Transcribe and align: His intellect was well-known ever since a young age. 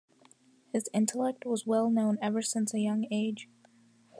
His 0.73 0.89
intellect 0.95 1.45
was 1.45 1.67
well-known 1.67 2.17
ever 2.23 2.41
since 2.41 2.73
a 2.73 2.79
young 2.79 3.05
age. 3.11 3.47